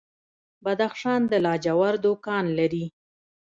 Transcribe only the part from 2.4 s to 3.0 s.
لري